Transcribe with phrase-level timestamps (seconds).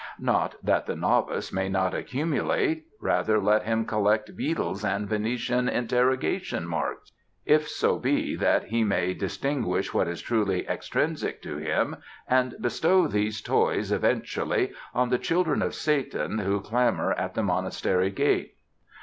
[0.17, 2.87] Not that the novice may not accumulate.
[2.99, 7.11] Rather, let him collect beetles and Venetian interrogation marks;
[7.45, 13.05] if so be that he may distinguish what is truly extrinsic to him, and bestow
[13.05, 18.55] these toys, eventually, on the children of Satan who clamor at the monastery gate.